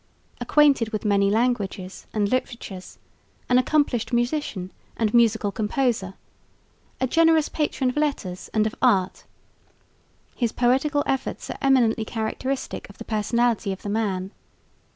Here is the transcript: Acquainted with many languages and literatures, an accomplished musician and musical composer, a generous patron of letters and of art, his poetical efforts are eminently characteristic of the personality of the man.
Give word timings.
Acquainted 0.39 0.89
with 0.89 1.05
many 1.05 1.29
languages 1.29 2.07
and 2.11 2.27
literatures, 2.27 2.97
an 3.49 3.59
accomplished 3.59 4.11
musician 4.11 4.71
and 4.97 5.13
musical 5.13 5.51
composer, 5.51 6.15
a 6.99 7.05
generous 7.05 7.49
patron 7.49 7.91
of 7.91 7.95
letters 7.97 8.49
and 8.51 8.65
of 8.65 8.73
art, 8.81 9.25
his 10.35 10.51
poetical 10.51 11.03
efforts 11.05 11.51
are 11.51 11.57
eminently 11.61 12.03
characteristic 12.03 12.89
of 12.89 12.97
the 12.97 13.05
personality 13.05 13.71
of 13.71 13.83
the 13.83 13.89
man. 13.89 14.31